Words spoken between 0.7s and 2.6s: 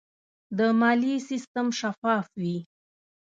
مالیې سیستم شفاف وي.